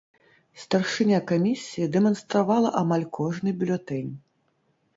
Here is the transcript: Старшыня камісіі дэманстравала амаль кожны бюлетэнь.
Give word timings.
Старшыня 0.61 1.19
камісіі 1.31 1.89
дэманстравала 1.97 2.73
амаль 2.81 3.07
кожны 3.21 3.49
бюлетэнь. 3.61 4.13